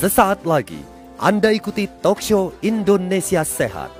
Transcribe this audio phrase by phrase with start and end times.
[0.00, 0.80] Sesaat lagi
[1.20, 3.92] Anda ikuti talk show Indonesia Sehat.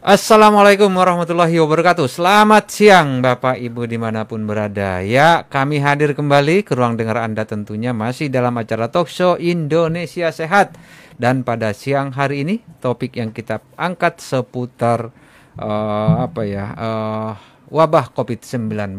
[0.00, 2.06] Assalamualaikum warahmatullahi wabarakatuh.
[2.06, 5.02] Selamat siang Bapak Ibu di mana pun berada.
[5.02, 10.30] Ya kami hadir kembali ke ruang dengar Anda tentunya Masih dalam acara talk show Indonesia
[10.30, 10.78] Sehat
[11.20, 15.12] Dan pada siang hari ini topik yang kita angkat seputar
[15.60, 17.32] uh, apa ya uh,
[17.68, 18.96] Wabah COVID-19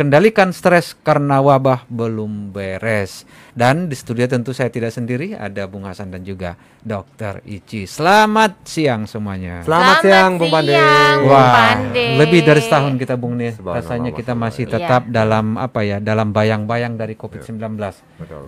[0.00, 3.28] Kendalikan stres karena wabah belum beres.
[3.52, 7.84] Dan di studio tentu saya tidak sendiri, ada Bung Hasan dan juga Dokter Ici.
[7.84, 9.60] Selamat siang semuanya.
[9.60, 10.72] Selamat, Selamat siang, Bung Pande.
[11.28, 12.16] Wah, Pande.
[12.16, 13.60] lebih dari setahun kita Bung nih.
[13.60, 15.12] Rasanya kita masih tetap iya.
[15.20, 17.60] dalam apa ya, dalam bayang-bayang dari COVID-19.
[17.60, 17.92] Ya.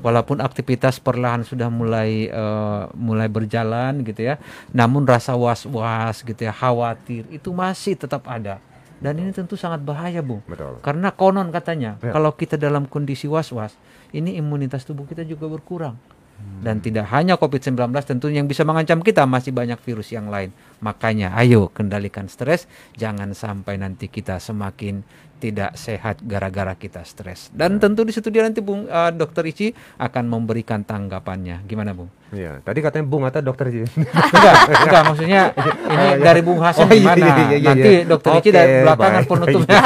[0.01, 4.41] Walaupun aktivitas perlahan sudah mulai uh, mulai berjalan gitu ya,
[4.73, 8.72] namun rasa was-was gitu ya, khawatir itu masih tetap ada
[9.03, 10.39] dan ini tentu sangat bahaya, Bu.
[10.47, 10.79] Betul.
[10.79, 12.15] Karena konon katanya, ya.
[12.15, 13.75] kalau kita dalam kondisi was-was,
[14.15, 15.99] ini imunitas tubuh kita juga berkurang.
[16.39, 16.63] Hmm.
[16.63, 20.55] Dan tidak hanya COVID-19 tentu yang bisa mengancam kita, masih banyak virus yang lain.
[20.83, 22.67] Makanya ayo kendalikan stres,
[22.99, 25.07] jangan sampai nanti kita semakin
[25.43, 27.51] tidak sehat gara-gara kita stres.
[27.51, 27.91] Dan ya.
[27.91, 31.67] tentu di situ dia nanti Bung uh, Dokter Ici akan memberikan tanggapannya.
[31.67, 32.07] Gimana, Bung?
[32.33, 33.85] Iya, tadi katanya Bung atau dokter Ici.
[34.09, 34.55] enggak,
[34.89, 35.43] enggak maksudnya
[35.93, 36.17] ini oh, iya.
[36.17, 37.21] dari Bung Hasan oh, gimana?
[37.21, 38.03] Iya, iya, iya, Nanti iya.
[38.09, 39.79] dokter okay, Ici dari belakangan penutupnya.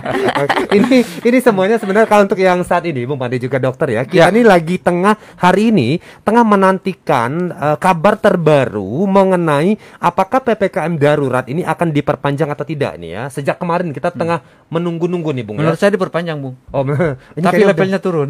[0.80, 4.02] ini ini semuanya sebenarnya kalau untuk yang saat ini Bung Pandi juga dokter ya.
[4.02, 4.34] Kita ya.
[4.34, 9.78] ini lagi tengah hari ini tengah menantikan uh, kabar terbaru mengenai
[10.10, 13.22] apakah PPKM darurat ini akan diperpanjang atau tidak nih ya.
[13.30, 14.18] Sejak kemarin kita hmm.
[14.18, 15.62] tengah menunggu-nunggu nih Bung.
[15.62, 15.86] Menurut ya?
[15.86, 16.58] saya diperpanjang Bung.
[16.80, 18.06] Oh, ini tapi levelnya udah...
[18.06, 18.28] turun.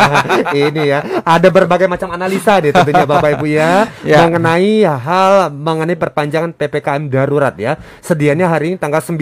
[0.56, 5.98] ini ya, ada berbagai macam analisa nih tentunya Bapak Ibu ya, ya mengenai hal mengenai
[5.98, 7.76] perpanjangan PPKM darurat ya.
[8.00, 9.20] Sedianya hari ini tanggal 9,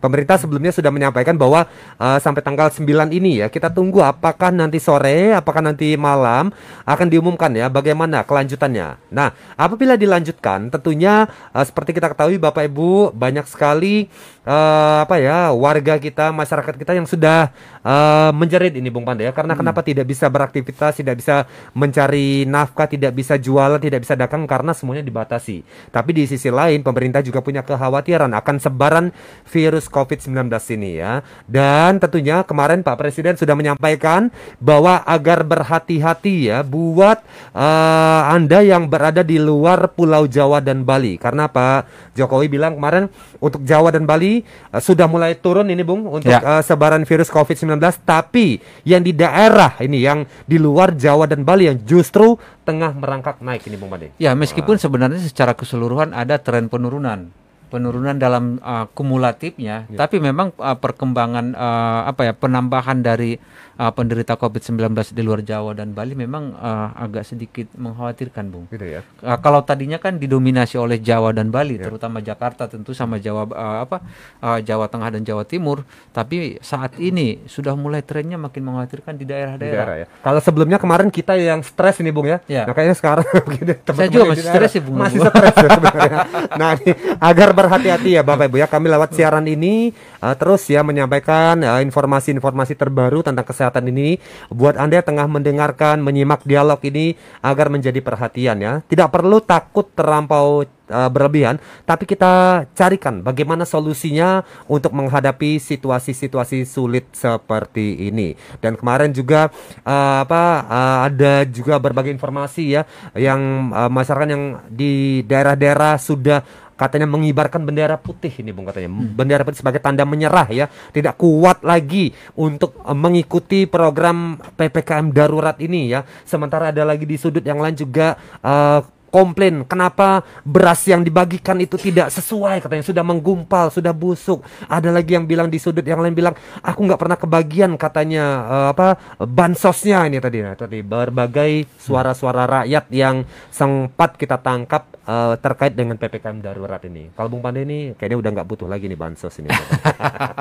[0.00, 1.68] pemerintah sebelumnya sudah menyampaikan bahwa
[2.00, 6.48] uh, sampai tanggal 9 ini ya kita tunggu apakah nanti sore, apakah nanti malam
[6.88, 9.12] akan diumumkan ya bagaimana kelanjutannya.
[9.12, 14.08] Nah, apabila dilanjutkan tentunya uh, seperti kita ketahui Bapak Ibu banyak sekali
[14.46, 17.50] uh, apa ya warga kita, masyarakat kita yang sudah
[17.82, 19.32] uh, menjerit ini Bung Pandai ya.
[19.34, 19.60] Karena hmm.
[19.62, 24.74] kenapa tidak bisa beraktivitas, tidak bisa mencari nafkah, tidak bisa jualan, tidak bisa dagang karena
[24.74, 25.62] semuanya dibatasi.
[25.90, 29.06] Tapi di sisi lain pemerintah juga punya kekhawatiran akan sebaran
[29.48, 31.22] virus COVID-19 ini ya.
[31.46, 37.22] Dan tentunya kemarin Pak Presiden sudah menyampaikan bahwa agar berhati-hati ya buat
[37.54, 41.18] uh, Anda yang berada di luar Pulau Jawa dan Bali.
[41.18, 43.06] Karena Pak Jokowi bilang kemarin
[43.42, 46.40] untuk Jawa dan Bali uh, sudah mulai turun ini Bung untuk ya.
[46.40, 47.76] uh, sebaran virus COVID-19
[48.08, 48.56] tapi
[48.88, 53.68] yang di daerah ini yang di luar Jawa dan Bali yang justru tengah merangkak naik
[53.68, 54.16] ini Bung Bade.
[54.16, 54.82] Ya, meskipun Wah.
[54.82, 57.41] sebenarnya secara keseluruhan ada tren penurunan
[57.72, 59.96] penurunan dalam uh, kumulatifnya, ya.
[59.96, 63.40] tapi memang uh, perkembangan uh, apa ya penambahan dari
[63.80, 68.68] uh, penderita COVID-19 di luar Jawa dan Bali memang uh, agak sedikit mengkhawatirkan, Bung.
[68.68, 69.00] Gitu ya.
[69.24, 71.88] Uh, kalau tadinya kan didominasi oleh Jawa dan Bali, ya.
[71.88, 74.04] terutama Jakarta tentu sama Jawa uh, apa
[74.44, 79.24] uh, Jawa Tengah dan Jawa Timur, tapi saat ini sudah mulai trennya makin mengkhawatirkan di
[79.24, 80.04] daerah-daerah.
[80.04, 80.06] ya.
[80.20, 82.44] Kalau sebelumnya kemarin kita yang stres ini, Bung ya.
[82.44, 82.68] ya.
[82.68, 83.24] Nah, kayaknya sekarang
[83.96, 84.98] Saya juga masih stres sih, Bung.
[84.98, 86.18] Masih stres ya sebenarnya.
[86.60, 88.68] nah, ini, agar berhati-hati ya Bapak Ibu ya.
[88.70, 89.90] Kami lewat siaran ini
[90.20, 94.20] uh, terus ya menyampaikan informasi-informasi uh, terbaru tentang kesehatan kesehatan ini
[94.52, 98.72] buat Anda yang tengah mendengarkan, menyimak dialog ini agar menjadi perhatian ya.
[98.84, 101.56] Tidak perlu takut terlampau uh, berlebihan,
[101.88, 108.36] tapi kita carikan bagaimana solusinya untuk menghadapi situasi-situasi sulit seperti ini.
[108.60, 109.48] Dan kemarin juga
[109.86, 112.82] uh, apa uh, ada juga berbagai informasi ya
[113.16, 116.44] yang uh, masyarakat yang di daerah-daerah sudah
[116.82, 118.90] katanya mengibarkan bendera putih ini Bung katanya.
[118.90, 119.14] Hmm.
[119.14, 125.54] Bendera putih sebagai tanda menyerah ya, tidak kuat lagi untuk uh, mengikuti program PPKM darurat
[125.62, 126.02] ini ya.
[126.26, 131.76] Sementara ada lagi di sudut yang lain juga uh, komplain kenapa beras yang dibagikan itu
[131.76, 134.40] tidak sesuai katanya sudah menggumpal sudah busuk.
[134.66, 136.32] Ada lagi yang bilang di sudut yang lain bilang
[136.64, 140.40] aku nggak pernah kebagian katanya uh, apa bansosnya ini tadi.
[140.40, 147.12] Nah, tadi berbagai suara-suara rakyat yang sempat kita tangkap uh, terkait dengan ppkm darurat ini.
[147.12, 149.52] Kalau bung Pandai ini kayaknya udah nggak butuh lagi nih bansos ini.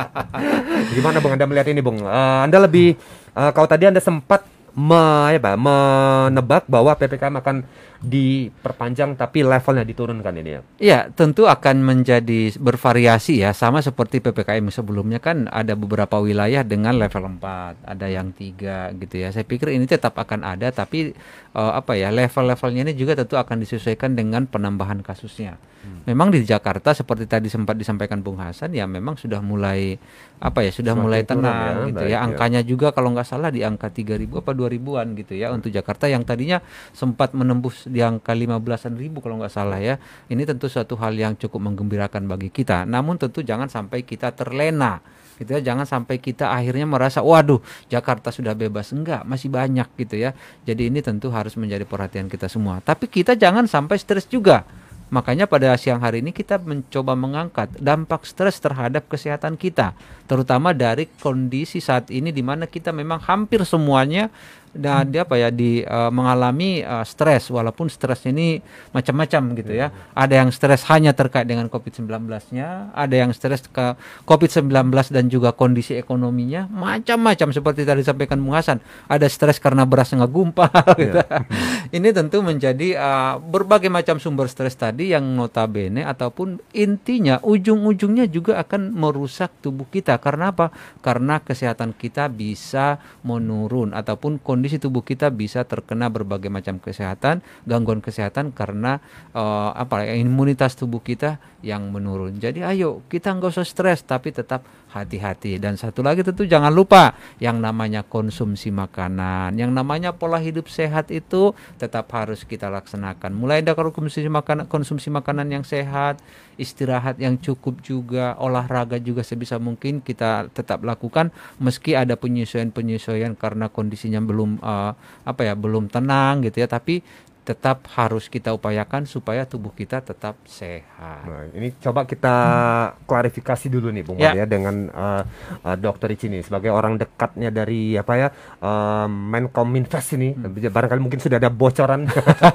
[0.96, 1.36] Gimana bung?
[1.36, 2.00] Anda melihat ini bung?
[2.00, 2.96] Uh, anda lebih
[3.36, 7.56] uh, kalau tadi anda sempat me, ya, menebak bahwa ppkm akan
[8.02, 10.62] diperpanjang tapi levelnya diturunkan ini ya?
[10.82, 16.98] Iya, tentu akan menjadi bervariasi ya, sama seperti PPKM sebelumnya kan ada beberapa wilayah dengan
[16.98, 19.30] level 4, ada yang tiga gitu ya.
[19.30, 21.14] Saya pikir ini tetap akan ada tapi
[21.54, 25.62] uh, apa ya level-levelnya ini juga tentu akan disesuaikan dengan penambahan kasusnya.
[25.82, 26.06] Hmm.
[26.06, 29.98] Memang di Jakarta seperti tadi sempat disampaikan Bung Hasan ya memang sudah mulai
[30.38, 32.18] apa ya sudah Semakin mulai tenang ya, gitu ya.
[32.18, 32.18] ya.
[32.22, 32.70] Angkanya ya.
[32.70, 35.58] juga kalau nggak salah di angka 3000 apa 2000-an gitu ya hmm.
[35.58, 36.62] untuk Jakarta yang tadinya
[36.94, 40.00] sempat menembus di angka 15-an ribu kalau nggak salah ya.
[40.32, 42.88] Ini tentu suatu hal yang cukup menggembirakan bagi kita.
[42.88, 45.04] Namun tentu jangan sampai kita terlena
[45.36, 45.62] gitu ya.
[45.62, 47.60] Jangan sampai kita akhirnya merasa waduh
[47.92, 48.96] Jakarta sudah bebas.
[48.96, 50.32] Enggak masih banyak gitu ya.
[50.64, 52.80] Jadi ini tentu harus menjadi perhatian kita semua.
[52.80, 54.64] Tapi kita jangan sampai stres juga.
[55.12, 59.92] Makanya pada siang hari ini kita mencoba mengangkat dampak stres terhadap kesehatan kita,
[60.24, 64.32] terutama dari kondisi saat ini di mana kita memang hampir semuanya
[64.72, 68.60] dan dia apa ya di uh, mengalami uh, stres walaupun stres ini
[68.96, 69.92] macam-macam gitu ya.
[70.16, 74.72] Ada yang stres hanya terkait dengan Covid-19-nya, ada yang stres ke Covid-19
[75.12, 78.80] dan juga kondisi ekonominya macam-macam seperti tadi disampaikan Bung Hasan.
[79.12, 80.72] Ada stres karena beras nggak gumpal
[81.02, 81.20] gitu.
[81.20, 81.44] Yeah.
[81.98, 88.56] ini tentu menjadi uh, berbagai macam sumber stres tadi yang notabene ataupun intinya ujung-ujungnya juga
[88.64, 90.16] akan merusak tubuh kita.
[90.24, 90.72] Karena apa?
[91.04, 92.98] Karena kesehatan kita bisa
[93.28, 99.02] menurun ataupun kondisi kondisi tubuh kita bisa terkena berbagai macam kesehatan, gangguan kesehatan karena
[99.34, 102.38] uh, apa imunitas tubuh kita yang menurun.
[102.38, 104.62] Jadi ayo kita nggak usah stres tapi tetap
[104.94, 105.58] hati-hati.
[105.58, 109.58] Dan satu lagi tentu jangan lupa yang namanya konsumsi makanan.
[109.58, 113.34] Yang namanya pola hidup sehat itu tetap harus kita laksanakan.
[113.34, 116.22] Mulai dari konsumsi makanan konsumsi makanan yang sehat
[116.60, 123.72] istirahat yang cukup juga olahraga juga sebisa mungkin kita tetap lakukan meski ada penyesuaian-penyesuaian karena
[123.72, 124.92] kondisinya belum uh,
[125.24, 126.68] apa ya belum tenang gitu ya.
[126.68, 127.00] Tapi
[127.42, 131.26] tetap harus kita upayakan supaya tubuh kita tetap sehat.
[131.26, 133.10] Nah, ini coba kita hmm.
[133.10, 134.38] klarifikasi dulu nih Bung ya.
[134.38, 135.26] ya dengan uh,
[135.66, 138.28] uh, Dokter Icini sebagai orang dekatnya dari apa ya
[138.62, 140.38] uh, Menkominfest ini.
[140.38, 140.54] Hmm.
[140.54, 142.06] Barangkali mungkin sudah ada bocoran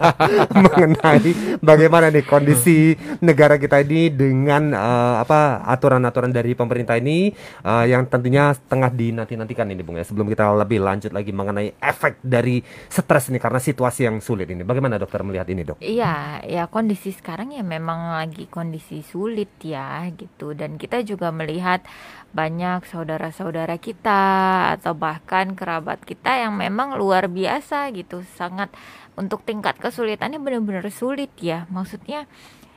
[0.63, 2.95] mengenai bagaimana nih kondisi
[3.27, 7.35] negara kita ini dengan uh, apa aturan-aturan dari pemerintah ini
[7.67, 10.07] uh, yang tentunya tengah dinanti-nantikan ini Bung ya.
[10.07, 14.63] Sebelum kita lebih lanjut lagi mengenai efek dari stres ini karena situasi yang sulit ini.
[14.63, 15.83] Bagaimana dokter melihat ini dok?
[15.83, 20.55] Iya, ya kondisi sekarang ya memang lagi kondisi sulit ya gitu.
[20.55, 21.83] Dan kita juga melihat
[22.31, 24.23] banyak saudara-saudara kita
[24.79, 28.23] atau bahkan kerabat kita yang memang luar biasa gitu.
[28.39, 28.71] Sangat
[29.19, 31.67] untuk tingkat kesulitannya benar-benar sulit ya.
[31.75, 32.31] Maksudnya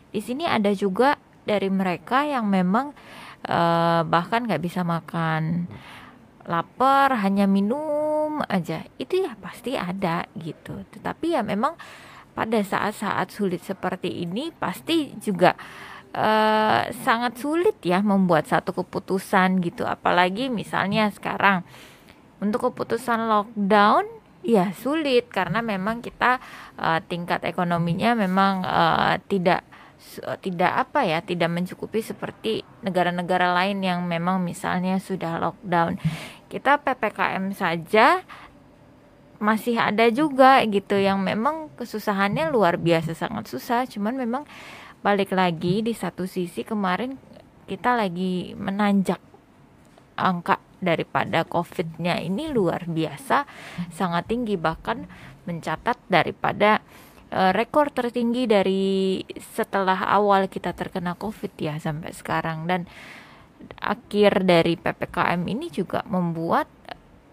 [0.09, 2.97] di sini ada juga dari mereka yang memang
[3.45, 5.69] uh, bahkan nggak bisa makan
[6.49, 8.08] lapar hanya minum
[8.47, 8.85] aja.
[8.95, 10.85] Itu ya pasti ada gitu.
[10.93, 11.75] Tetapi ya memang
[12.31, 15.57] pada saat-saat sulit seperti ini pasti juga
[16.15, 19.83] uh, sangat sulit ya membuat satu keputusan gitu.
[19.83, 21.67] Apalagi misalnya sekarang
[22.39, 24.07] untuk keputusan lockdown
[24.45, 25.27] ya sulit.
[25.27, 26.39] Karena memang kita
[26.79, 29.67] uh, tingkat ekonominya memang uh, tidak
[30.39, 35.99] tidak apa ya tidak mencukupi seperti negara-negara lain yang memang misalnya sudah lockdown
[36.49, 38.25] kita ppkm saja
[39.39, 43.87] masih ada juga gitu yang memang kesusahannya luar biasa sangat susah.
[43.87, 44.43] Cuman memang
[44.99, 47.15] balik lagi di satu sisi kemarin
[47.69, 49.21] kita lagi menanjak
[50.19, 53.47] angka daripada covidnya ini luar biasa
[53.95, 55.07] sangat tinggi bahkan
[55.47, 56.83] mencatat daripada
[57.31, 59.23] uh, rekor tertinggi dari
[59.55, 62.67] setelah awal kita terkena COVID ya sampai sekarang.
[62.67, 62.91] Dan
[63.79, 66.67] akhir dari PPKM ini juga membuat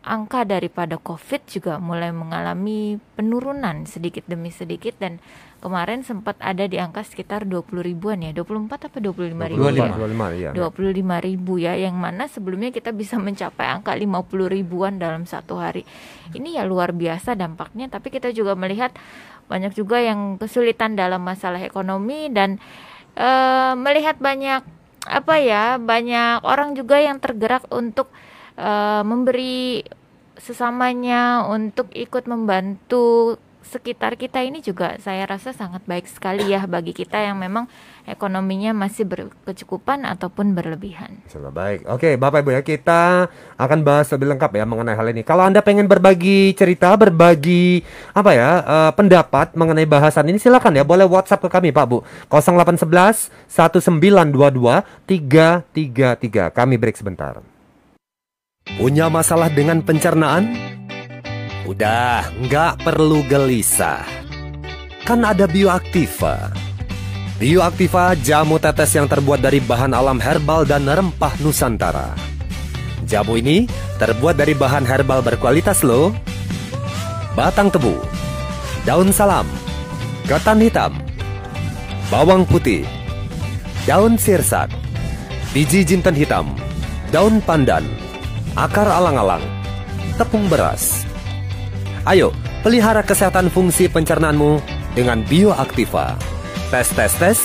[0.06, 4.94] angka daripada COVID juga mulai mengalami penurunan sedikit demi sedikit.
[5.02, 5.18] Dan
[5.58, 8.30] kemarin sempat ada di angka sekitar 20 ribuan ya.
[8.30, 10.50] 24 apa 25 ribu 25, 25, ya.
[10.54, 15.82] 25 ribu ya yang mana sebelumnya kita bisa mencapai angka 50 ribuan dalam satu hari.
[16.30, 18.94] Ini ya luar biasa dampaknya tapi kita juga melihat
[19.50, 22.58] banyak juga yang kesulitan dalam masalah ekonomi dan
[23.18, 24.75] uh, melihat banyak
[25.06, 28.10] apa ya banyak orang juga yang tergerak untuk
[28.58, 29.86] uh, memberi
[30.36, 36.94] sesamanya untuk ikut membantu sekitar kita ini juga saya rasa sangat baik sekali ya bagi
[36.94, 37.66] kita yang memang
[38.06, 41.20] ekonominya masih berkecukupan ataupun berlebihan.
[41.26, 41.80] Sangat baik.
[41.90, 43.26] Oke, Bapak Ibu ya, kita
[43.58, 45.26] akan bahas lebih lengkap ya mengenai hal ini.
[45.26, 47.82] Kalau Anda pengen berbagi cerita, berbagi
[48.14, 52.06] apa ya, uh, pendapat mengenai bahasan ini silakan ya, boleh WhatsApp ke kami Pak Bu.
[52.30, 56.54] 0811 1922 333.
[56.54, 57.42] Kami break sebentar.
[58.78, 60.76] Punya masalah dengan pencernaan?
[61.66, 64.06] Udah, nggak perlu gelisah.
[65.02, 66.54] Kan ada Bioaktiva.
[67.42, 72.14] Bioaktiva jamu tetes yang terbuat dari bahan alam herbal dan rempah Nusantara.
[73.02, 73.66] Jamu ini
[73.98, 76.14] terbuat dari bahan herbal berkualitas loh.
[77.34, 77.98] Batang tebu,
[78.86, 79.44] daun salam,
[80.30, 80.94] ketan hitam,
[82.14, 82.86] bawang putih,
[83.90, 84.70] daun sirsak,
[85.50, 86.54] biji jinten hitam,
[87.10, 87.84] daun pandan,
[88.54, 89.42] akar alang-alang,
[90.14, 91.04] tepung beras.
[92.06, 92.30] Ayo,
[92.62, 94.62] pelihara kesehatan fungsi pencernaanmu
[94.94, 96.14] dengan Bioaktiva.
[96.70, 97.38] Tes tes tes,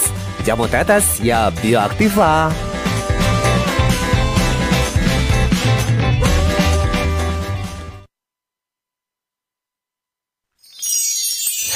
[0.45, 2.53] jamu tetes ya Bioaktiva.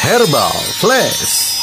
[0.06, 1.58] Herbal Flash.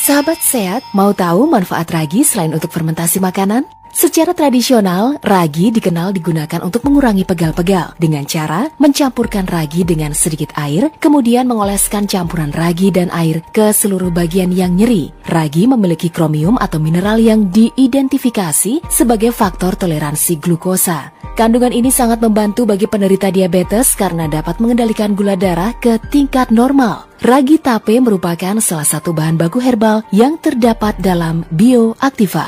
[0.00, 3.68] Sahabat sehat, mau tahu manfaat ragi selain untuk fermentasi makanan?
[3.98, 10.94] Secara tradisional, ragi dikenal digunakan untuk mengurangi pegal-pegal dengan cara mencampurkan ragi dengan sedikit air,
[11.02, 15.10] kemudian mengoleskan campuran ragi dan air ke seluruh bagian yang nyeri.
[15.26, 21.10] Ragi memiliki kromium atau mineral yang diidentifikasi sebagai faktor toleransi glukosa.
[21.34, 27.10] Kandungan ini sangat membantu bagi penderita diabetes karena dapat mengendalikan gula darah ke tingkat normal.
[27.18, 32.46] Ragi tape merupakan salah satu bahan baku herbal yang terdapat dalam bioaktiva.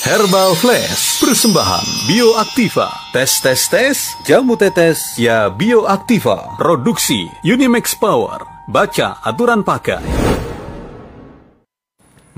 [0.00, 2.88] Herbal Flash, persembahan Bioaktiva.
[3.12, 6.56] Tes tes tes, jamu tetes, ya Bioaktiva.
[6.56, 8.64] Produksi Unimax Power.
[8.64, 10.00] Baca aturan pakai.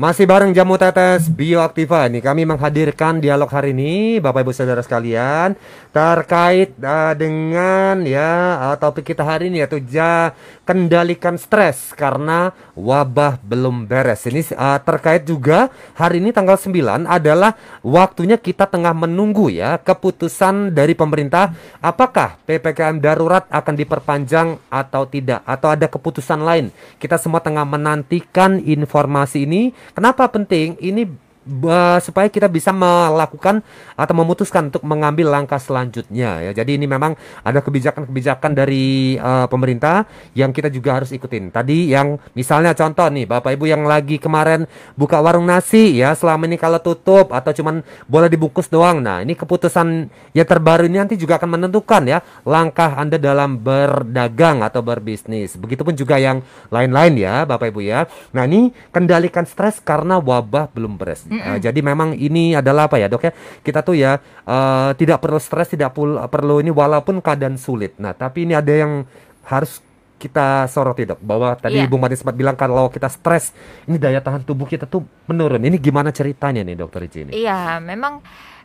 [0.02, 5.54] Masih bareng Jamu Tetes Bioaktiva nih kami menghadirkan dialog hari ini Bapak Ibu Saudara sekalian
[5.94, 10.34] terkait uh, dengan ya uh, topik kita hari ini yaitu ja
[10.66, 14.26] kendalikan stres karena wabah belum beres.
[14.26, 17.54] Ini uh, terkait juga hari ini tanggal 9 adalah
[17.86, 25.46] waktunya kita tengah menunggu ya keputusan dari pemerintah apakah PPKM darurat akan diperpanjang atau tidak
[25.46, 26.74] atau ada keputusan lain.
[26.98, 30.80] Kita semua tengah menantikan informasi ini Kenapa penting?
[30.80, 31.04] Ini
[31.98, 33.66] supaya kita bisa melakukan
[33.98, 36.52] atau memutuskan untuk mengambil langkah selanjutnya ya.
[36.54, 40.06] Jadi ini memang ada kebijakan-kebijakan dari uh, pemerintah
[40.38, 41.50] yang kita juga harus ikutin.
[41.50, 46.46] Tadi yang misalnya contoh nih Bapak Ibu yang lagi kemarin buka warung nasi ya, selama
[46.46, 49.02] ini kalau tutup atau cuman boleh dibungkus doang.
[49.02, 50.06] Nah, ini keputusan
[50.36, 55.58] yang terbaru ini nanti juga akan menentukan ya langkah Anda dalam berdagang atau berbisnis.
[55.58, 56.38] Begitupun juga yang
[56.70, 58.06] lain-lain ya Bapak Ibu ya.
[58.30, 61.31] Nah, ini kendalikan stres karena wabah belum beres.
[61.32, 61.48] Mm -mm.
[61.48, 63.32] Uh, jadi memang ini adalah apa ya dok ya
[63.64, 65.96] kita tuh ya uh, tidak perlu stres tidak
[66.28, 67.96] perlu ini walaupun keadaan sulit.
[67.96, 69.08] Nah tapi ini ada yang
[69.48, 69.80] harus
[70.20, 71.90] kita soroti dok bahwa tadi yeah.
[71.90, 73.50] Bung Mati sempat bilang kalau kita stres
[73.90, 75.64] ini daya tahan tubuh kita tuh menurun.
[75.64, 77.32] Ini gimana ceritanya nih dokter Ici ini?
[77.34, 78.22] Iya memang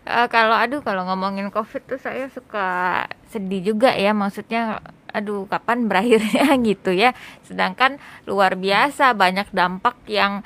[0.07, 5.89] uh, kalau aduh kalau ngomongin covid tuh saya suka sedih juga ya maksudnya aduh kapan
[5.89, 10.45] berakhirnya gitu ya sedangkan luar biasa banyak dampak yang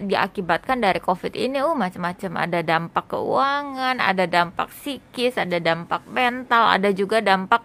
[0.00, 6.72] diakibatkan dari COVID ini, uh macam-macam ada dampak keuangan, ada dampak psikis, ada dampak mental,
[6.72, 7.60] ada juga dampak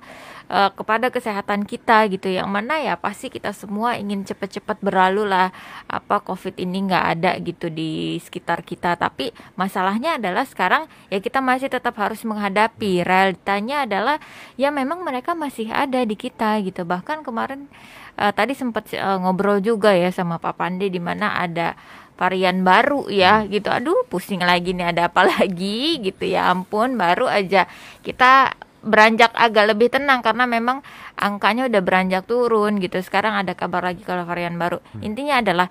[0.51, 2.27] uh, kepada kesehatan kita gitu.
[2.27, 5.55] Yang mana ya pasti kita semua ingin cepat-cepat berlalu lah
[5.87, 8.99] apa COVID ini nggak ada gitu di sekitar kita.
[8.99, 13.07] Tapi masalahnya adalah sekarang ya kita masih tetap harus menghadapi.
[13.07, 14.17] Realitanya adalah
[14.59, 16.83] ya memang mereka masih ada di kita gitu.
[16.83, 17.71] Bahkan kemarin
[18.19, 21.77] uh, tadi sempat uh, ngobrol juga ya sama Pak Pandi di mana ada
[22.17, 23.53] varian baru ya hmm.
[23.53, 27.69] gitu aduh pusing lagi nih ada apa lagi gitu ya ampun baru aja
[28.01, 30.79] kita beranjak agak lebih tenang karena memang
[31.17, 35.01] angkanya udah beranjak turun gitu sekarang ada kabar lagi kalau varian baru hmm.
[35.05, 35.67] intinya adalah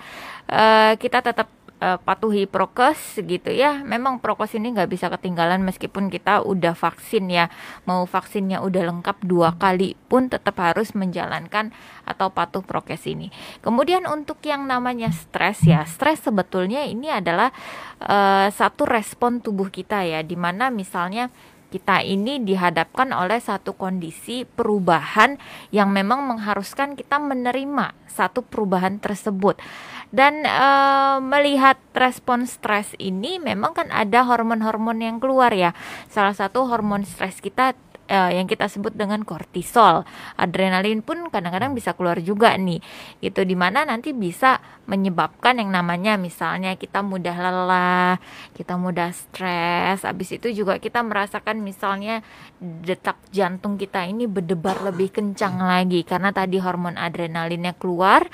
[0.51, 1.49] uh, kita tetap
[1.81, 3.83] uh, patuhi prokes gitu ya.
[3.85, 7.53] Memang prokes ini nggak bisa ketinggalan meskipun kita udah vaksin ya.
[7.85, 11.73] Mau vaksinnya udah lengkap dua kali pun tetap harus menjalankan
[12.07, 13.29] atau patuh prokes ini.
[13.61, 17.51] Kemudian untuk yang namanya stres ya, stres sebetulnya ini adalah
[18.03, 21.29] uh, satu respon tubuh kita ya, di mana misalnya
[21.67, 25.35] kita ini dihadapkan oleh satu kondisi perubahan
[25.75, 29.59] yang memang mengharuskan kita menerima satu perubahan tersebut
[30.15, 30.69] dan e,
[31.23, 35.75] melihat respon stres ini memang kan ada hormon-hormon yang keluar ya
[36.07, 37.75] salah satu hormon stres kita
[38.11, 40.07] uh, yang kita sebut dengan kortisol.
[40.39, 42.81] Adrenalin pun kadang-kadang bisa keluar juga nih.
[43.21, 48.15] Gitu di mana nanti bisa menyebabkan yang namanya misalnya kita mudah lelah,
[48.55, 50.07] kita mudah stres.
[50.07, 52.23] Habis itu juga kita merasakan misalnya
[52.63, 58.27] detak jantung kita ini berdebar lebih kencang lagi karena tadi hormon adrenalinnya keluar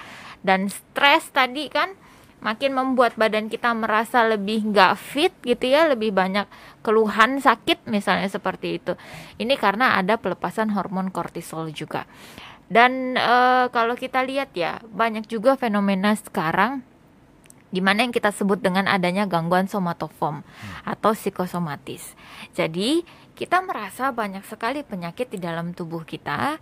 [0.42, 1.94] dan stres tadi kan
[2.42, 6.50] makin membuat badan kita merasa lebih nggak fit gitu ya lebih banyak
[6.82, 8.98] keluhan sakit misalnya seperti itu
[9.38, 12.02] ini karena ada pelepasan hormon kortisol juga
[12.66, 13.36] dan e,
[13.70, 16.82] kalau kita lihat ya banyak juga fenomena sekarang
[17.72, 20.44] di mana yang kita sebut dengan adanya gangguan somatoform
[20.84, 22.12] atau psikosomatis.
[22.52, 23.00] Jadi,
[23.32, 26.60] kita merasa banyak sekali penyakit di dalam tubuh kita.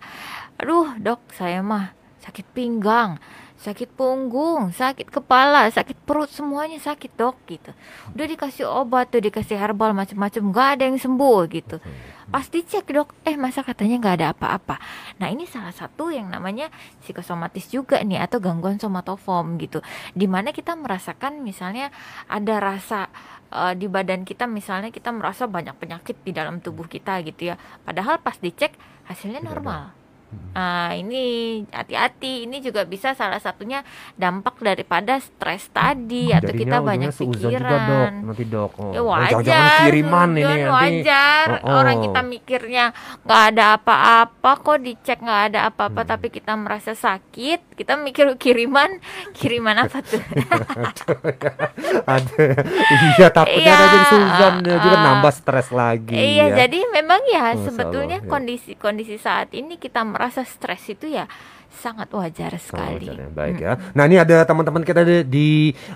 [0.55, 1.91] Aduh, Dok, saya mah
[2.23, 3.19] sakit pinggang,
[3.61, 7.69] sakit punggung, sakit kepala, sakit perut semuanya sakit dok gitu.
[8.17, 11.77] Udah dikasih obat tuh dikasih herbal macam-macam nggak ada yang sembuh gitu.
[12.33, 14.81] Pas dicek dok, eh masa katanya nggak ada apa-apa.
[15.21, 16.73] Nah ini salah satu yang namanya
[17.05, 19.85] psikosomatis juga nih atau gangguan somatoform gitu.
[20.17, 21.93] Di mana kita merasakan misalnya
[22.25, 23.13] ada rasa
[23.53, 27.55] uh, di badan kita misalnya kita merasa banyak penyakit di dalam tubuh kita gitu ya.
[27.85, 28.73] Padahal pas dicek
[29.05, 30.00] hasilnya normal.
[30.51, 31.23] Nah, ini
[31.71, 32.43] hati-hati.
[32.43, 33.87] Ini juga bisa salah satunya
[34.19, 37.51] dampak daripada stres tadi atau kita banyak pikiran.
[37.55, 38.11] Juga, dok.
[38.27, 38.71] Nanti dok.
[38.79, 38.91] Oh.
[38.91, 39.43] Ya wajar.
[39.47, 41.45] Jangan kiriman ini wajar.
[41.63, 41.75] Oh, oh.
[41.79, 42.85] Orang kita mikirnya
[43.23, 46.11] nggak ada apa-apa kok dicek nggak ada apa-apa hmm.
[46.11, 47.79] tapi kita merasa sakit.
[47.79, 48.99] Kita mikir kiriman,
[49.31, 50.19] kiriman apa tuh?
[52.15, 52.43] ada.
[52.91, 56.13] Iya takutnya ada suzon uh, juga nambah stres lagi.
[56.13, 56.67] Iya, ya.
[56.67, 59.23] jadi memang ya sebetulnya kondisi-kondisi ya.
[59.23, 61.25] saat ini kita merasa stres itu ya
[61.71, 63.07] sangat wajar sekali.
[63.07, 63.27] Wajar ya.
[63.31, 63.65] Baik hmm.
[63.65, 63.73] ya.
[63.95, 65.49] Nah ini ada teman-teman kita di, di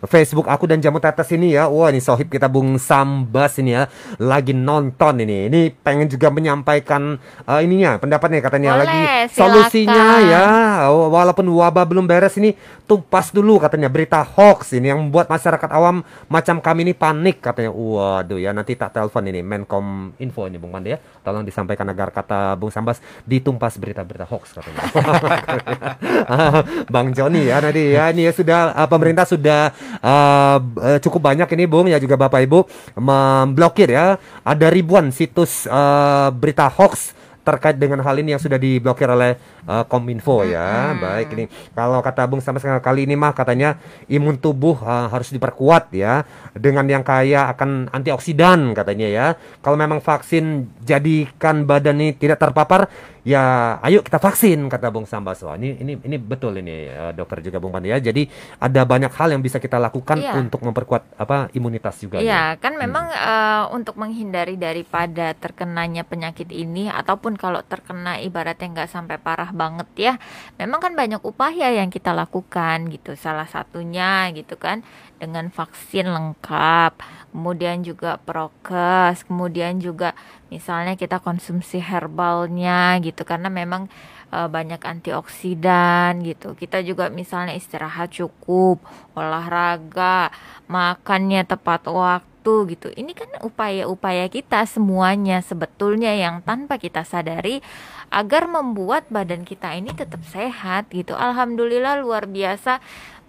[0.08, 1.68] Facebook aku dan Jamu Tetes ini ya.
[1.68, 5.52] Wah ini sohib kita Bung Sambas ini ya lagi nonton ini.
[5.52, 9.36] Ini pengen juga menyampaikan uh, ininya pendapatnya katanya Boleh, lagi silakan.
[9.36, 10.46] solusinya ya.
[10.90, 12.56] Walaupun wabah belum beres ini
[12.88, 17.76] tumpas dulu katanya berita hoax ini yang membuat masyarakat awam macam kami ini panik katanya.
[17.76, 21.00] Waduh ya nanti tak telepon ini Menkom Info ini Bung Pandi ya.
[21.22, 24.82] Tolong disampaikan agar kata Bung Sambas ditumpas berita-berita hoax katanya.
[26.94, 28.12] Bang Joni ya nanti ya.
[28.14, 29.72] Ini ya sudah uh, pemerintah sudah
[30.04, 30.58] uh,
[31.02, 32.60] cukup banyak ini Bung ya juga Bapak Ibu
[33.00, 34.20] memblokir ya.
[34.46, 37.15] Ada ribuan situs uh, berita hoax
[37.46, 39.38] terkait dengan hal ini yang sudah diblokir oleh
[39.70, 40.92] uh, Kominfo ya.
[40.92, 41.00] Hmm.
[41.00, 41.46] Baik ini
[41.78, 43.78] kalau kata Bung sama kali ini mah katanya
[44.10, 46.26] imun tubuh uh, harus diperkuat ya
[46.58, 49.26] dengan yang kaya akan antioksidan katanya ya.
[49.62, 52.90] Kalau memang vaksin jadikan badan ini tidak terpapar
[53.26, 55.50] ya ayo kita vaksin kata Bung Sambaso.
[55.54, 58.02] Ini ini ini betul ini uh, dokter juga Bung Pandi ya.
[58.02, 58.30] Jadi
[58.62, 60.38] ada banyak hal yang bisa kita lakukan iya.
[60.38, 62.22] untuk memperkuat apa imunitas juga.
[62.22, 63.18] Iya, kan memang hmm.
[63.18, 69.90] uh, untuk menghindari daripada terkenanya penyakit ini ataupun kalau terkena ibaratnya nggak sampai parah banget
[69.96, 70.14] ya.
[70.60, 73.16] Memang kan banyak upaya yang kita lakukan gitu.
[73.16, 74.84] Salah satunya gitu kan
[75.16, 77.00] dengan vaksin lengkap,
[77.32, 80.12] kemudian juga prokes, kemudian juga
[80.52, 83.88] misalnya kita konsumsi herbalnya gitu karena memang
[84.30, 86.54] e, banyak antioksidan gitu.
[86.54, 88.84] Kita juga misalnya istirahat cukup,
[89.16, 90.30] olahraga,
[90.68, 92.35] makannya tepat waktu
[92.70, 92.94] gitu.
[92.94, 97.66] Ini kan upaya-upaya kita semuanya sebetulnya yang tanpa kita sadari
[98.14, 101.18] agar membuat badan kita ini tetap sehat gitu.
[101.18, 102.78] Alhamdulillah luar biasa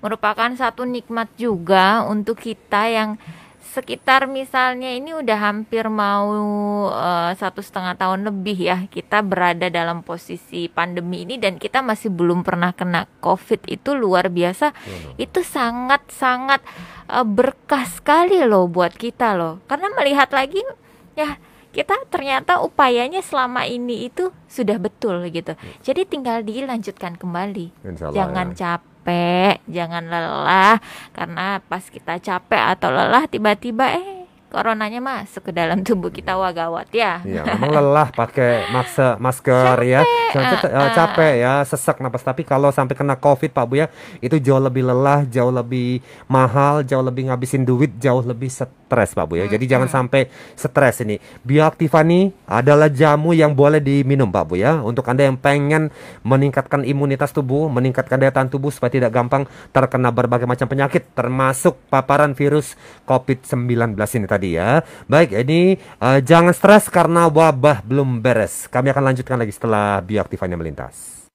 [0.04, 3.10] merupakan satu nikmat juga untuk kita yang
[3.74, 6.30] sekitar misalnya ini udah hampir mau
[6.88, 12.14] uh, satu setengah tahun lebih ya kita berada dalam posisi pandemi ini dan kita masih
[12.14, 14.70] belum pernah kena covid itu luar biasa.
[15.18, 16.62] Itu sangat sangat
[17.10, 19.60] uh, berkah sekali loh buat kita loh.
[19.66, 20.62] Karena melihat lagi
[21.18, 21.36] ya
[21.76, 25.52] kita ternyata upayanya selama ini itu sudah betul gitu.
[25.84, 27.84] Jadi tinggal dilanjutkan kembali.
[28.16, 28.80] Jangan ya.
[28.80, 30.82] capek capek, jangan lelah
[31.14, 34.15] karena pas kita capek atau lelah tiba-tiba eh
[34.56, 37.20] coronanya masuk ke dalam tubuh kita wah gawat ya.
[37.28, 40.00] Iya, memang lelah pakai masker masker ya.
[40.32, 40.72] capek, ya.
[40.72, 40.90] Uh, uh.
[40.96, 42.24] capek ya, sesak napas.
[42.24, 43.92] Tapi kalau sampai kena Covid Pak Bu ya,
[44.24, 49.24] itu jauh lebih lelah, jauh lebih mahal, jauh lebih ngabisin duit, jauh lebih stres Pak
[49.28, 49.44] Bu ya.
[49.44, 49.72] Jadi hmm.
[49.76, 51.20] jangan sampai stres ini.
[51.44, 54.80] Bioaktiva nih adalah jamu yang boleh diminum Pak Bu ya.
[54.80, 55.92] Untuk Anda yang pengen
[56.24, 59.44] meningkatkan imunitas tubuh, meningkatkan daya tahan tubuh supaya tidak gampang
[59.76, 64.86] terkena berbagai macam penyakit termasuk paparan virus COVID-19 ini tadi ya.
[65.10, 68.70] Baik, ini uh, jangan stres karena wabah belum beres.
[68.70, 71.26] Kami akan lanjutkan lagi setelah bioaktifannya melintas.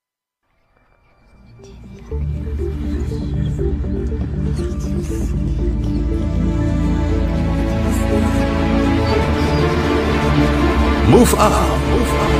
[11.12, 11.52] Move up,
[11.92, 12.32] move up,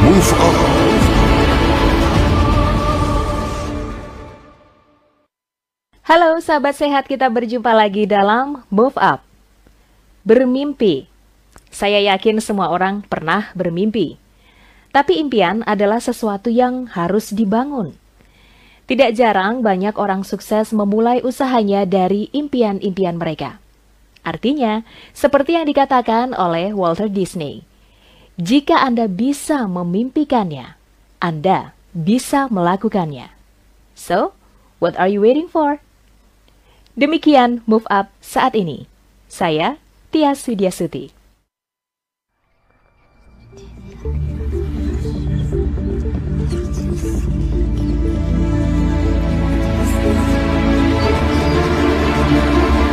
[0.00, 0.56] move up.
[6.04, 9.33] Halo sahabat sehat, kita berjumpa lagi dalam Move Up.
[10.24, 11.04] Bermimpi.
[11.68, 14.16] Saya yakin semua orang pernah bermimpi.
[14.88, 17.92] Tapi impian adalah sesuatu yang harus dibangun.
[18.88, 23.60] Tidak jarang banyak orang sukses memulai usahanya dari impian-impian mereka.
[24.24, 24.80] Artinya,
[25.12, 27.68] seperti yang dikatakan oleh Walter Disney,
[28.40, 30.80] jika Anda bisa memimpikannya,
[31.20, 33.28] Anda bisa melakukannya.
[33.92, 34.32] So,
[34.80, 35.84] what are you waiting for?
[36.96, 38.88] Demikian Move Up saat ini.
[39.28, 39.76] Saya
[40.14, 41.10] Tias Widiasuti.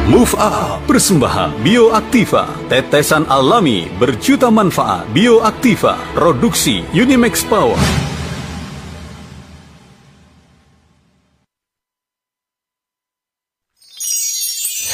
[0.09, 2.49] Move Up persembahan Bioaktiva.
[2.73, 5.05] Tetesan alami berjuta manfaat.
[5.13, 7.77] Bioaktiva produksi Unimax Power.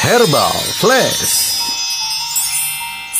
[0.03, 1.66] Herbal Flash.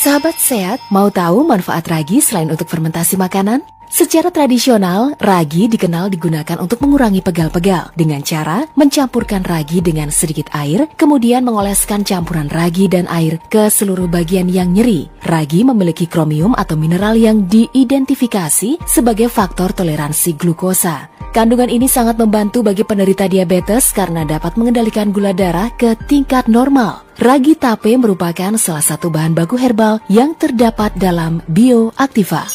[0.08, 3.60] Sahabat sehat, mau tahu manfaat ragi selain untuk fermentasi makanan?
[3.88, 10.91] Secara tradisional, ragi dikenal digunakan untuk mengurangi pegal-pegal dengan cara mencampurkan ragi dengan sedikit air,
[11.00, 15.08] kemudian mengoleskan campuran ragi dan air ke seluruh bagian yang nyeri.
[15.23, 21.08] Ragi memiliki kromium atau mineral yang diidentifikasi sebagai faktor toleransi glukosa.
[21.32, 27.06] Kandungan ini sangat membantu bagi penderita diabetes karena dapat mengendalikan gula darah ke tingkat normal.
[27.17, 32.45] Ragi tape merupakan salah satu bahan baku herbal yang terdapat dalam bioaktiva.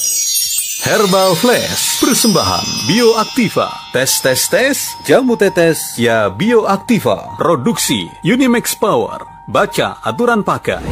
[0.83, 4.75] Herbal Flash Persembahan Bioaktiva Tes tes tes
[5.07, 10.83] Jamu tetes Ya Bioaktiva Produksi Unimax Power Baca aturan pakai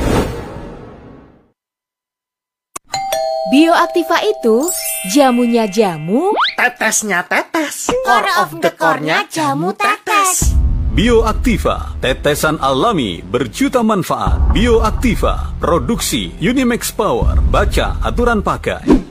[3.51, 4.71] Bioaktiva itu
[5.11, 10.55] jamunya jamu, tetesnya tetes, core of the core-nya jamu tetes.
[10.95, 14.55] Bioaktiva, tetesan alami berjuta manfaat.
[14.55, 17.43] Bioaktiva, produksi Unimax Power.
[17.43, 19.11] Baca aturan pakai.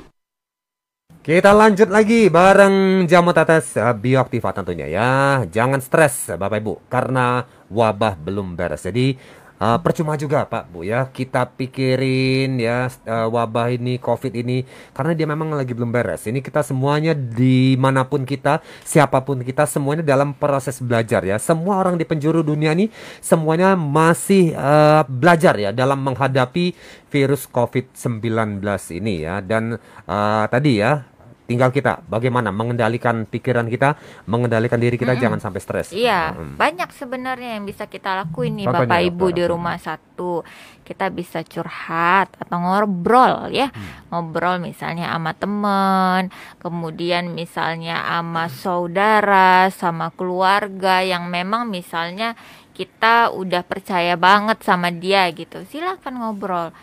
[1.29, 5.09] Kita lanjut lagi bareng jamu tetes uh, bioaktiva tentunya ya.
[5.45, 8.89] Jangan stres Bapak Ibu karena wabah belum beres.
[8.89, 9.13] Jadi
[9.61, 15.13] uh, percuma juga Pak Bu ya kita pikirin ya uh, wabah ini COVID ini karena
[15.13, 16.25] dia memang lagi belum beres.
[16.25, 21.37] Ini kita semuanya di mana pun kita, siapa pun kita semuanya dalam proses belajar ya.
[21.37, 22.89] Semua orang di penjuru dunia ini
[23.21, 26.73] semuanya masih uh, belajar ya dalam menghadapi
[27.13, 28.65] virus COVID-19
[28.97, 29.45] ini ya.
[29.45, 29.77] Dan
[30.09, 31.18] uh, tadi ya
[31.49, 33.97] tinggal kita bagaimana mengendalikan pikiran kita,
[34.29, 35.25] mengendalikan diri kita mm -hmm.
[35.25, 35.87] jangan sampai stres.
[35.89, 36.61] Iya, mm.
[36.61, 40.45] banyak sebenarnya yang bisa kita lakuin nih Contohnya, Bapak Ibu di rumah satu.
[40.85, 43.69] Kita bisa curhat atau ngobrol ya.
[43.69, 44.09] Hmm.
[44.09, 52.33] Ngobrol misalnya sama teman, kemudian misalnya sama saudara, sama keluarga yang memang misalnya
[52.73, 55.61] kita udah percaya banget sama dia gitu.
[55.69, 56.73] Silakan ngobrol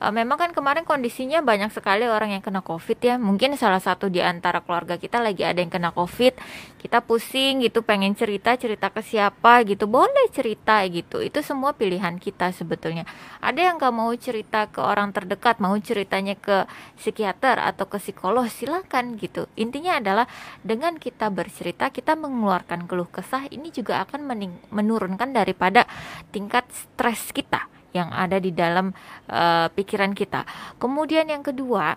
[0.00, 3.14] uh, memang kan kemarin kondisinya banyak sekali orang yang kena covid ya.
[3.16, 6.36] Mungkin salah satu di antara keluarga kita lagi ada yang kena covid.
[6.80, 9.88] Kita pusing gitu pengen cerita cerita ke siapa gitu.
[9.90, 11.20] Boleh cerita gitu.
[11.24, 13.08] Itu semua pilihan kita sebetulnya.
[13.42, 16.66] Ada yang gak mau cerita ke orang terdekat mau ceritanya ke
[16.98, 19.50] psikiater atau ke psikolog silakan gitu.
[19.58, 20.26] Intinya adalah
[20.62, 24.28] dengan kita bercerita kita mengeluarkan keluh kesah ini juga akan
[24.70, 25.88] menurunkan daripada
[26.30, 28.92] tingkat stres kita yang ada di dalam
[29.32, 30.44] uh, pikiran kita.
[30.76, 31.96] Kemudian yang kedua,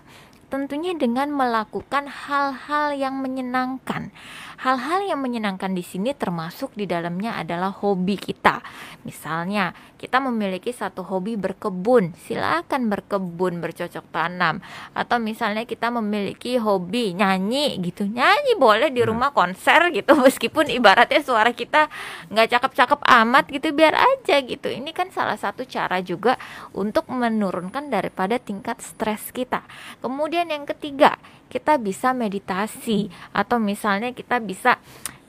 [0.50, 4.10] tentunya dengan melakukan hal-hal yang menyenangkan.
[4.60, 8.60] Hal-hal yang menyenangkan di sini termasuk di dalamnya adalah hobi kita.
[9.08, 14.60] Misalnya, kita memiliki satu hobi berkebun, silakan berkebun, bercocok tanam.
[14.92, 19.08] Atau misalnya kita memiliki hobi nyanyi gitu, nyanyi boleh di hmm.
[19.08, 21.88] rumah konser gitu, meskipun ibaratnya suara kita
[22.28, 24.68] nggak cakep-cakep amat gitu, biar aja gitu.
[24.68, 26.36] Ini kan salah satu cara juga
[26.76, 29.64] untuk menurunkan daripada tingkat stres kita.
[30.04, 31.16] Kemudian yang ketiga,
[31.50, 34.78] kita bisa meditasi atau misalnya kita bisa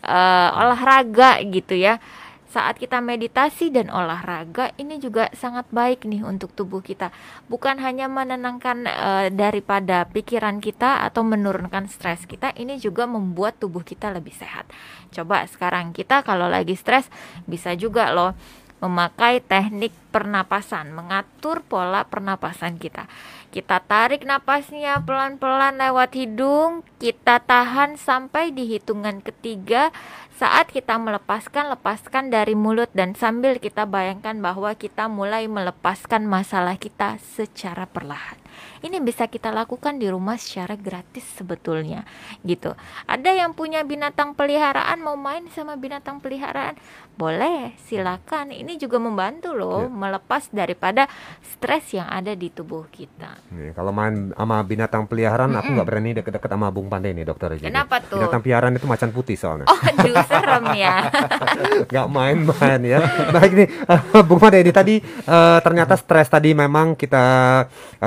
[0.04, 1.98] uh, olahraga gitu ya.
[2.50, 7.14] Saat kita meditasi dan olahraga ini juga sangat baik nih untuk tubuh kita.
[7.46, 13.86] Bukan hanya menenangkan e, daripada pikiran kita atau menurunkan stres kita ini juga membuat tubuh
[13.86, 14.66] kita lebih sehat.
[15.14, 17.06] Coba sekarang kita kalau lagi stres
[17.46, 18.34] bisa juga loh
[18.80, 23.06] memakai teknik pernapasan, mengatur pola pernapasan kita.
[23.52, 29.92] Kita tarik napasnya pelan-pelan lewat hidung, kita tahan sampai di hitungan ketiga.
[30.40, 36.80] Saat kita melepaskan, lepaskan dari mulut dan sambil kita bayangkan bahwa kita mulai melepaskan masalah
[36.80, 38.40] kita secara perlahan.
[38.80, 42.06] Ini bisa kita lakukan di rumah secara gratis sebetulnya
[42.46, 42.72] gitu.
[43.04, 46.78] Ada yang punya binatang peliharaan mau main sama binatang peliharaan,
[47.20, 48.54] boleh silakan.
[48.54, 49.92] Ini juga membantu loh ya.
[49.92, 51.04] melepas daripada
[51.44, 53.36] stres yang ada di tubuh kita.
[53.52, 55.60] Nih, kalau main sama binatang peliharaan, mm -mm.
[55.60, 57.60] aku nggak berani deket-deket sama Bung Pandai nih dokter.
[57.60, 58.16] Kenapa tuh?
[58.16, 59.68] Binatang peliharaan itu macan putih soalnya.
[59.68, 60.96] Oh, aduh serem ya.
[61.92, 63.00] Gak main-main ya.
[63.34, 64.94] Baik nih, uh, Bung Pandai ini tadi
[65.28, 67.20] uh, ternyata stres tadi memang kita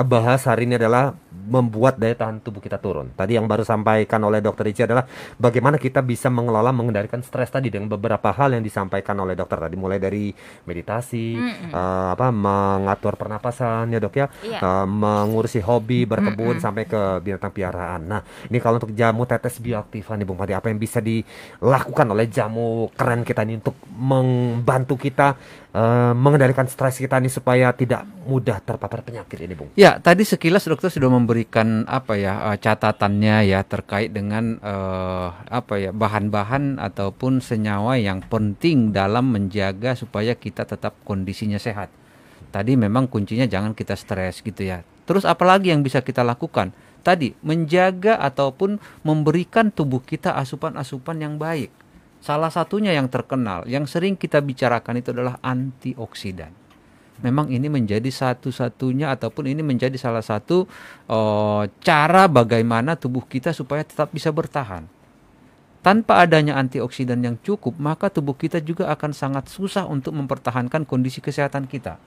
[0.02, 3.12] bahas hari ini adalah membuat daya tahan tubuh kita turun.
[3.12, 5.04] Tadi yang baru sampaikan oleh Dokter Ici adalah
[5.36, 9.76] bagaimana kita bisa mengelola mengendalikan stres tadi dengan beberapa hal yang disampaikan oleh dokter tadi,
[9.76, 10.32] mulai dari
[10.64, 11.70] meditasi, mm -hmm.
[11.76, 14.56] uh, apa mengatur pernapasan ya dok ya, yeah.
[14.56, 14.58] Iya.
[14.64, 16.64] uh, mengurusi hobi berkebun mm -hmm.
[16.64, 18.00] sampai ke binatang piaraan.
[18.08, 22.26] Nah ini kalau untuk jamu tetes bioaktifan nih Bung Pati, apa yang bisa dilakukan oleh
[22.32, 25.36] jamu keren kita ini untuk membantu kita
[25.74, 29.68] uh, mengendalikan stres kita ini supaya tidak mudah terpapar penyakit ini, Bung?
[29.74, 35.74] Ya, tadi sekilas dokter sudah memberikan apa ya uh, catatannya ya terkait dengan uh, apa
[35.76, 41.90] ya bahan-bahan ataupun senyawa yang penting dalam menjaga supaya kita tetap kondisinya sehat.
[42.54, 44.86] Tadi memang kuncinya jangan kita stres gitu ya.
[45.04, 46.70] Terus apalagi yang bisa kita lakukan?
[47.04, 51.83] Tadi menjaga ataupun memberikan tubuh kita asupan-asupan yang baik
[52.24, 56.56] Salah satunya yang terkenal, yang sering kita bicarakan itu adalah antioksidan.
[57.20, 60.64] Memang ini menjadi satu-satunya ataupun ini menjadi salah satu
[61.04, 64.88] uh, cara bagaimana tubuh kita supaya tetap bisa bertahan.
[65.84, 71.20] Tanpa adanya antioksidan yang cukup, maka tubuh kita juga akan sangat susah untuk mempertahankan kondisi
[71.20, 72.00] kesehatan kita.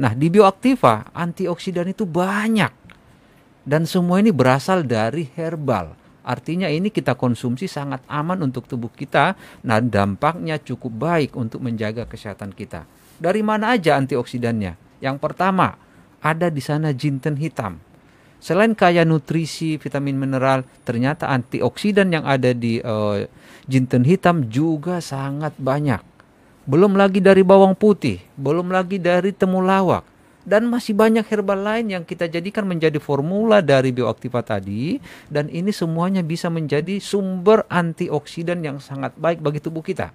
[0.00, 2.72] Nah, di bioaktiva antioksidan itu banyak.
[3.68, 9.38] Dan semua ini berasal dari herbal Artinya ini kita konsumsi sangat aman untuk tubuh kita.
[9.62, 12.82] Nah, dampaknya cukup baik untuk menjaga kesehatan kita.
[13.22, 14.98] Dari mana aja antioksidannya?
[14.98, 15.78] Yang pertama,
[16.18, 17.78] ada di sana jinten hitam.
[18.42, 23.22] Selain kaya nutrisi, vitamin mineral, ternyata antioksidan yang ada di uh,
[23.64, 26.02] jinten hitam juga sangat banyak.
[26.66, 30.02] Belum lagi dari bawang putih, belum lagi dari temulawak,
[30.46, 35.02] dan masih banyak herbal lain yang kita jadikan menjadi formula dari bioaktiva tadi.
[35.26, 40.14] Dan ini semuanya bisa menjadi sumber antioksidan yang sangat baik bagi tubuh kita.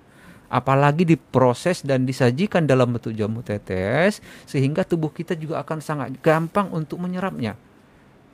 [0.51, 6.67] Apalagi diproses dan disajikan dalam bentuk jamu tetes sehingga tubuh kita juga akan sangat gampang
[6.75, 7.55] untuk menyerapnya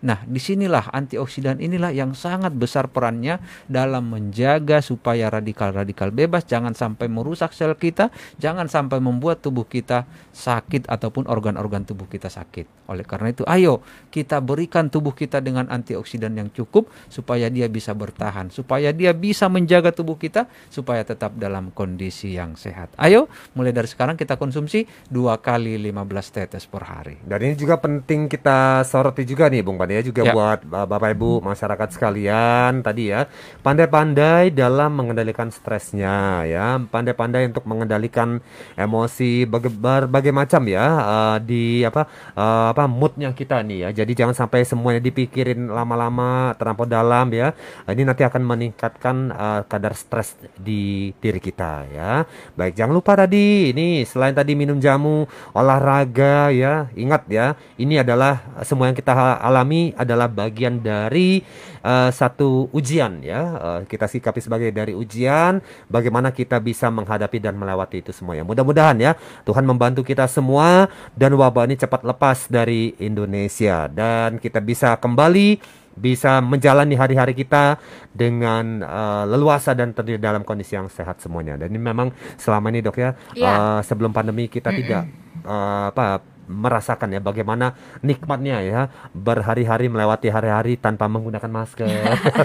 [0.05, 6.77] Nah, di sinilah antioksidan inilah yang sangat besar perannya dalam menjaga supaya radikal-radikal bebas jangan
[6.77, 10.05] sampai merusak sel kita, jangan sampai membuat tubuh kita
[10.37, 12.89] sakit ataupun organ-organ tubuh kita sakit.
[12.93, 13.81] Oleh karena itu, ayo
[14.13, 19.49] kita berikan tubuh kita dengan antioksidan yang cukup supaya dia bisa bertahan, supaya dia bisa
[19.49, 22.93] menjaga tubuh kita supaya tetap dalam kondisi yang sehat.
[23.01, 23.25] Ayo,
[23.57, 27.17] mulai dari sekarang kita konsumsi dua kali 15 tetes per hari.
[27.25, 30.33] Dan ini juga penting kita soroti juga nih, Bung ya juga ya.
[30.35, 33.29] buat Bapak Ibu masyarakat sekalian tadi ya.
[33.63, 38.41] Pandai-pandai dalam mengendalikan stresnya ya, pandai-pandai untuk mengendalikan
[38.75, 44.03] emosi berbagai macam ya uh, di apa uh, apa moodnya kita nih ya.
[44.03, 47.53] Jadi jangan sampai semuanya dipikirin lama-lama terlampau dalam ya.
[47.85, 52.11] Ini nanti akan meningkatkan uh, kadar stres di diri kita ya.
[52.57, 58.41] Baik, jangan lupa tadi ini selain tadi minum jamu, olahraga ya, ingat ya, ini adalah
[58.65, 61.45] semua yang kita alami ini adalah bagian dari
[61.85, 63.41] uh, satu ujian ya.
[63.55, 68.41] Uh, kita sikapi sebagai dari ujian bagaimana kita bisa menghadapi dan melewati itu semua ya.
[68.41, 69.13] Mudah-mudahan ya
[69.45, 75.77] Tuhan membantu kita semua dan wabah ini cepat lepas dari Indonesia dan kita bisa kembali
[75.97, 77.81] bisa menjalani hari-hari kita
[78.13, 81.57] dengan uh, leluasa dan terdiri dalam kondisi yang sehat semuanya.
[81.57, 83.49] Dan ini memang selama ini dok ya, yeah.
[83.49, 85.09] uh, sebelum pandemi kita tidak
[85.41, 88.81] uh, apa merasakan ya bagaimana nikmatnya ya
[89.11, 91.87] berhari-hari melewati hari-hari tanpa menggunakan masker.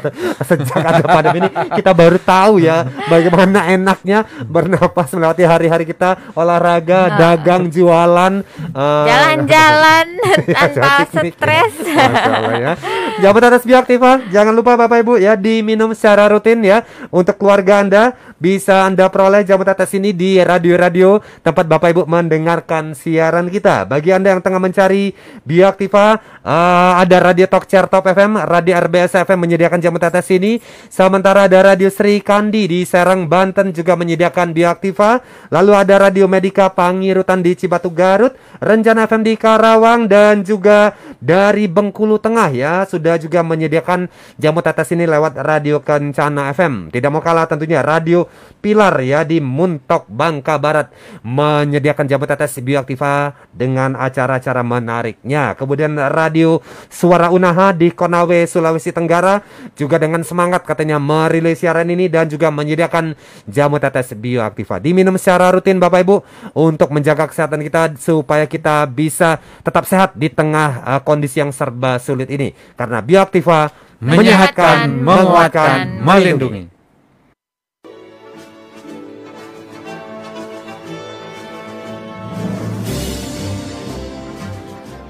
[0.49, 7.09] Sejak ada pandemi ini kita baru tahu ya bagaimana enaknya bernapas melewati hari-hari kita olahraga,
[7.09, 7.19] nah.
[7.19, 8.43] dagang, jualan,
[8.75, 10.07] uh, jalan-jalan
[10.57, 11.75] tanpa stres.
[12.65, 12.75] ya.
[13.23, 18.05] Jabat atas bioaktiva, jangan lupa Bapak Ibu ya diminum secara rutin ya untuk keluarga Anda
[18.43, 23.87] bisa Anda peroleh jamu tetes ini di radio-radio tempat Bapak Ibu mendengarkan siaran kita.
[23.93, 25.13] Bagi Anda yang tengah mencari
[25.45, 30.65] Bioaktiva, uh, ada Radio Talk Chair Top FM, Radio RBS FM menyediakan jamu tetes ini.
[30.89, 35.21] Sementara ada Radio Sri Kandi di Serang, Banten juga menyediakan Bioaktiva.
[35.53, 38.33] Lalu ada Radio Medika Pangirutan di Cibatu Garut,
[38.65, 44.09] Renjana FM di Karawang dan juga dari Bengkulu Tengah ya sudah juga menyediakan
[44.41, 46.89] jamu tetes ini lewat Radio Kencana FM.
[46.89, 48.25] Tidak mau kalah tentunya Radio
[48.65, 50.89] Pilar ya di Muntok Bangka Barat
[51.21, 53.35] menyediakan jamu tetes bioaktiva
[53.83, 55.59] dengan acara-acara menariknya.
[55.59, 59.43] Kemudian Radio Suara Unaha di Konawe Sulawesi Tenggara
[59.75, 63.19] juga dengan semangat katanya merilis siaran ini dan juga menyediakan
[63.51, 64.79] jamu tetes bioaktiva.
[64.79, 66.17] Diminum secara rutin Bapak Ibu
[66.55, 71.99] untuk menjaga kesehatan kita supaya kita bisa tetap sehat di tengah uh, kondisi yang serba
[71.99, 76.71] sulit ini karena bioaktiva menyehatkan, menguatkan, melindungi.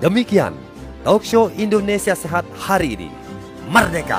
[0.03, 0.51] Demikian
[1.07, 3.07] talk show Indonesia Sehat hari ini.
[3.71, 4.19] Merdeka!